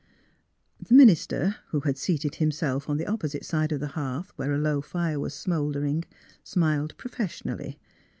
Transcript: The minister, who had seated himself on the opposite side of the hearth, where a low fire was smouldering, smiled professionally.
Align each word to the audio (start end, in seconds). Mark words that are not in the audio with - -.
The 0.81 0.95
minister, 0.95 1.57
who 1.67 1.81
had 1.81 1.95
seated 1.95 2.33
himself 2.41 2.89
on 2.89 2.97
the 2.97 3.05
opposite 3.05 3.45
side 3.45 3.71
of 3.71 3.79
the 3.81 3.89
hearth, 3.89 4.33
where 4.35 4.51
a 4.51 4.57
low 4.57 4.81
fire 4.81 5.19
was 5.19 5.35
smouldering, 5.35 6.05
smiled 6.43 6.97
professionally. 6.97 7.77